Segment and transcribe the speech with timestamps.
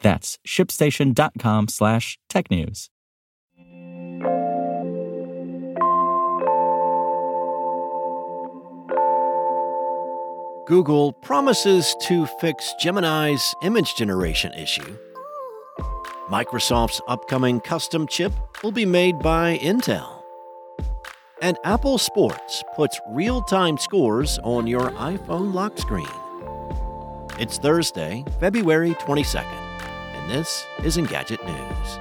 [0.00, 2.88] That's shipstation.com slash technews.
[10.66, 14.96] Google promises to fix Gemini's image generation issue.
[16.30, 18.32] Microsoft's upcoming custom chip
[18.62, 20.22] will be made by Intel.
[21.42, 26.23] And Apple Sports puts real time scores on your iPhone lock screen.
[27.36, 31.98] It's Thursday, February 22nd, and this is Engadget News.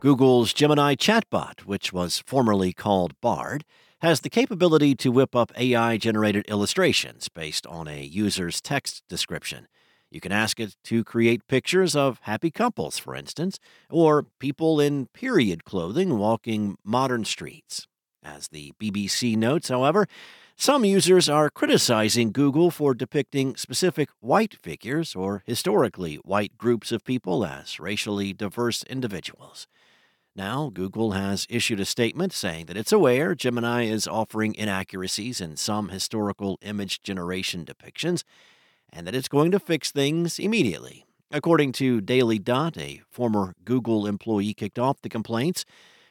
[0.00, 3.66] Google's Gemini chatbot, which was formerly called Bard,
[4.00, 9.68] has the capability to whip up AI generated illustrations based on a user's text description.
[10.14, 13.58] You can ask it to create pictures of happy couples, for instance,
[13.90, 17.88] or people in period clothing walking modern streets.
[18.22, 20.06] As the BBC notes, however,
[20.56, 27.04] some users are criticizing Google for depicting specific white figures or historically white groups of
[27.04, 29.66] people as racially diverse individuals.
[30.36, 35.56] Now, Google has issued a statement saying that it's aware Gemini is offering inaccuracies in
[35.56, 38.22] some historical image generation depictions
[38.94, 41.04] and that it's going to fix things immediately.
[41.30, 45.64] According to Daily Dot, a former Google employee kicked off the complaints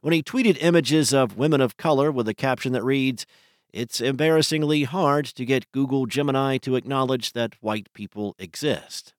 [0.00, 3.26] when he tweeted images of women of color with a caption that reads,
[3.70, 9.12] It's embarrassingly hard to get Google Gemini to acknowledge that white people exist.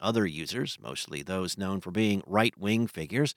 [0.00, 3.34] Other users, mostly those known for being right wing figures,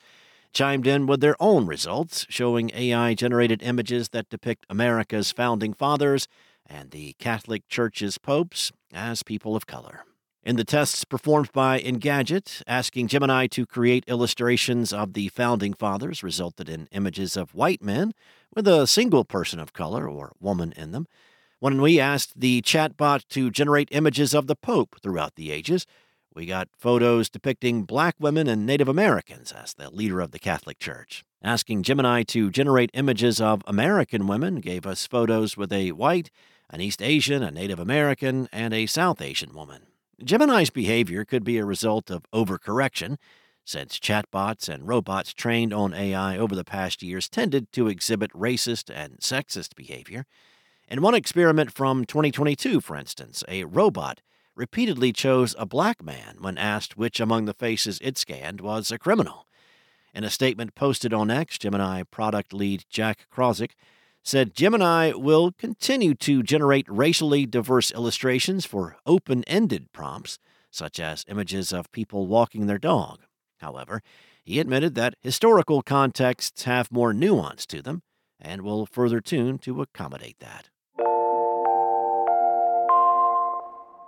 [0.53, 6.27] chimed in with their own results, showing AI generated images that depict America's founding fathers
[6.67, 10.03] and the Catholic Church's popes as people of color.
[10.43, 16.23] In the tests performed by Engadget, asking Gemini to create illustrations of the founding fathers
[16.23, 18.13] resulted in images of white men
[18.55, 21.07] with a single person of color or woman in them.
[21.59, 25.85] When we asked the chatbot to generate images of the Pope throughout the ages,
[26.33, 30.77] we got photos depicting black women and Native Americans as the leader of the Catholic
[30.77, 31.25] Church.
[31.43, 36.29] Asking Gemini to generate images of American women gave us photos with a white,
[36.69, 39.83] an East Asian, a Native American, and a South Asian woman.
[40.23, 43.17] Gemini's behavior could be a result of overcorrection,
[43.63, 48.89] since chatbots and robots trained on AI over the past years tended to exhibit racist
[48.93, 50.25] and sexist behavior.
[50.87, 54.21] In one experiment from 2022, for instance, a robot
[54.55, 58.97] repeatedly chose a black man when asked which among the faces it scanned was a
[58.97, 59.47] criminal.
[60.13, 63.71] In a statement posted on X, Gemini product lead Jack Krawczyk
[64.27, 70.37] said Gemini will continue to generate racially diverse illustrations for open ended prompts,
[70.69, 73.21] such as images of people walking their dog.
[73.59, 74.01] However,
[74.43, 78.01] he admitted that historical contexts have more nuance to them
[78.37, 80.67] and will further tune to accommodate that.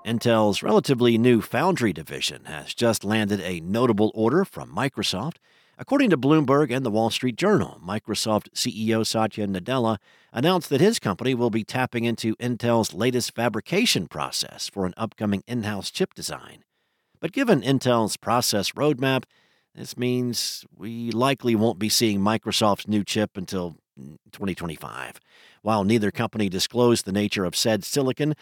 [0.06, 5.38] Intel's relatively new Foundry division has just landed a notable order from Microsoft.
[5.82, 9.96] According to Bloomberg and the Wall Street Journal, Microsoft CEO Satya Nadella
[10.34, 15.42] announced that his company will be tapping into Intel's latest fabrication process for an upcoming
[15.48, 16.66] in house chip design.
[17.22, 19.24] But given Intel's process roadmap,
[19.74, 25.22] this means we likely won't be seeing Microsoft's new chip until mm, 2025.
[25.62, 28.36] While neither company disclosed the nature of said silicon,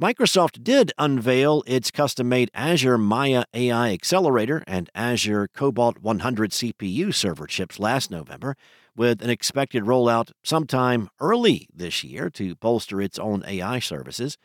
[0.00, 7.14] Microsoft did unveil its custom made Azure Maia AI accelerator and Azure Cobalt 100 CPU
[7.14, 8.58] server chips last November,
[8.94, 14.36] with an expected rollout sometime early this year to bolster its own AI services.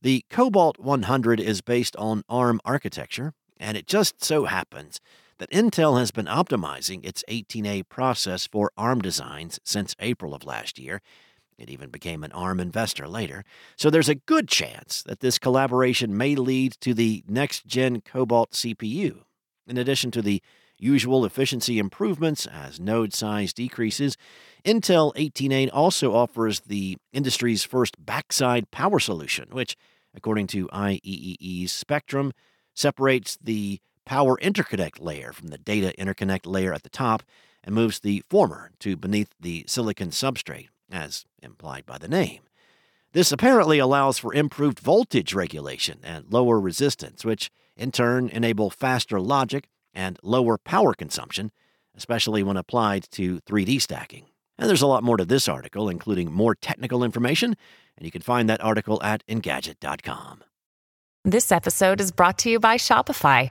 [0.00, 5.02] The Cobalt 100 is based on ARM architecture, and it just so happens
[5.36, 10.78] that Intel has been optimizing its 18A process for ARM designs since April of last
[10.78, 11.02] year
[11.58, 13.44] it even became an ARM investor later.
[13.76, 18.52] So there's a good chance that this collaboration may lead to the next gen Cobalt
[18.52, 19.22] CPU.
[19.66, 20.42] In addition to the
[20.76, 24.16] usual efficiency improvements as node size decreases,
[24.64, 29.76] Intel 18A also offers the industry's first backside power solution, which,
[30.14, 32.32] according to IEEE's Spectrum,
[32.74, 37.22] separates the power interconnect layer from the data interconnect layer at the top
[37.62, 42.40] and moves the former to beneath the silicon substrate, as implied by the name.
[43.12, 49.20] This apparently allows for improved voltage regulation and lower resistance, which in turn enable faster
[49.20, 51.52] logic and lower power consumption,
[51.96, 54.26] especially when applied to 3D stacking.
[54.58, 57.56] And there's a lot more to this article, including more technical information,
[57.96, 60.42] and you can find that article at Engadget.com.
[61.24, 63.50] This episode is brought to you by Shopify.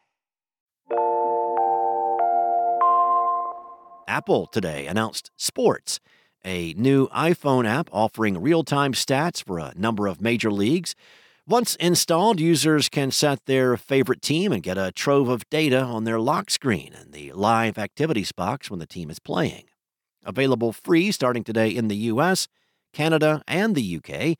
[4.11, 6.01] Apple today announced Sports,
[6.43, 10.95] a new iPhone app offering real-time stats for a number of major leagues.
[11.47, 16.03] Once installed, users can set their favorite team and get a trove of data on
[16.03, 19.63] their lock screen and the live activities box when the team is playing.
[20.25, 22.49] Available free starting today in the US,
[22.91, 24.37] Canada, and the UK,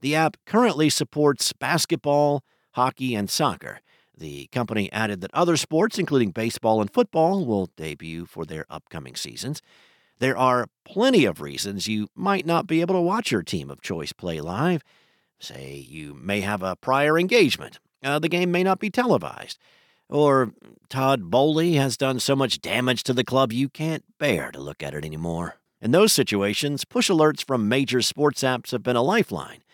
[0.00, 2.42] the app currently supports basketball,
[2.72, 3.78] hockey, and soccer.
[4.16, 9.16] The company added that other sports, including baseball and football, will debut for their upcoming
[9.16, 9.62] seasons.
[10.18, 13.80] There are plenty of reasons you might not be able to watch your team of
[13.80, 14.82] choice play live.
[15.40, 17.80] Say you may have a prior engagement.
[18.04, 19.58] Uh, the game may not be televised.
[20.08, 20.52] Or
[20.88, 24.82] Todd Boehly has done so much damage to the club you can't bear to look
[24.82, 25.56] at it anymore.
[25.80, 29.64] In those situations, push alerts from major sports apps have been a lifeline,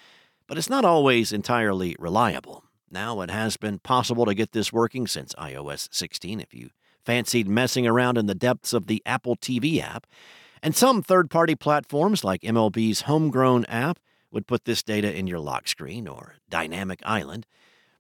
[0.47, 2.65] but it's not always entirely reliable.
[2.91, 6.71] Now it has been possible to get this working since iOS 16 if you
[7.05, 10.07] fancied messing around in the depths of the Apple TV app.
[10.63, 13.99] And some third party platforms like MLB's homegrown app
[14.31, 17.47] would put this data in your lock screen or dynamic island.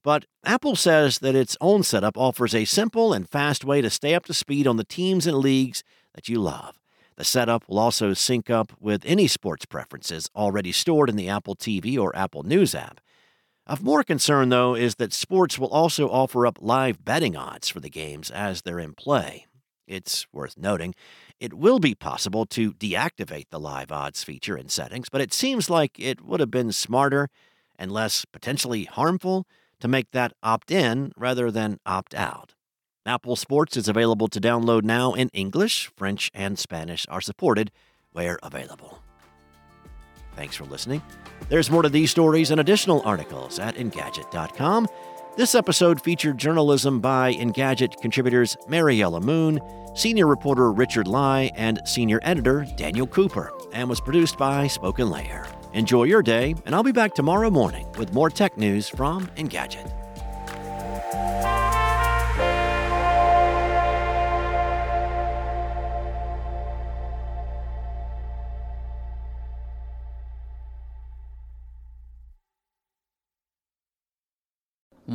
[0.02, 4.14] But Apple says that its own setup offers a simple and fast way to stay
[4.14, 5.82] up to speed on the teams and leagues
[6.14, 6.78] that you love.
[7.16, 11.56] The setup will also sync up with any sports preferences already stored in the Apple
[11.56, 13.00] TV or Apple News app.
[13.68, 17.80] Of more concern, though, is that sports will also offer up live betting odds for
[17.80, 19.46] the games as they're in play.
[19.86, 20.94] It's worth noting
[21.38, 25.68] it will be possible to deactivate the live odds feature in settings, but it seems
[25.68, 27.28] like it would have been smarter
[27.78, 29.46] and less potentially harmful
[29.80, 32.54] to make that opt in rather than opt out.
[33.04, 37.70] Apple Sports is available to download now in English, French, and Spanish are supported
[38.12, 39.02] where available.
[40.38, 41.02] Thanks for listening.
[41.48, 44.86] There's more to these stories and additional articles at Engadget.com.
[45.36, 49.58] This episode featured journalism by Engadget contributors Mariella Moon,
[49.96, 55.44] senior reporter Richard Lai, and senior editor Daniel Cooper, and was produced by Spoken Layer.
[55.72, 59.92] Enjoy your day, and I'll be back tomorrow morning with more tech news from Engadget.